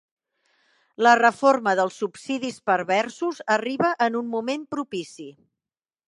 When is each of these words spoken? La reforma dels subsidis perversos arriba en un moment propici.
La 1.07 1.11
reforma 1.19 1.73
dels 1.79 1.99
subsidis 2.03 2.57
perversos 2.71 3.41
arriba 3.57 3.91
en 4.07 4.17
un 4.23 4.33
moment 4.37 4.65
propici. 4.77 5.29